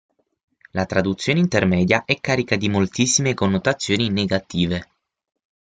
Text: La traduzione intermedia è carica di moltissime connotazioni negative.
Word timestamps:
La 0.71 0.87
traduzione 0.87 1.37
intermedia 1.37 2.05
è 2.05 2.19
carica 2.19 2.55
di 2.55 2.69
moltissime 2.69 3.35
connotazioni 3.35 4.09
negative. 4.09 4.87